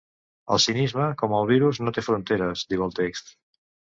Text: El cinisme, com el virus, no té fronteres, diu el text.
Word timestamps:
El 0.53 0.59
cinisme, 0.63 1.09
com 1.19 1.35
el 1.41 1.51
virus, 1.51 1.81
no 1.85 1.93
té 1.97 2.05
fronteres, 2.07 2.63
diu 2.75 2.87
el 2.87 2.99
text. 3.01 3.33